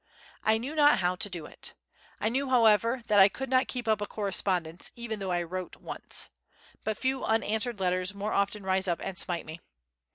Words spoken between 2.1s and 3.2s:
I knew, however, that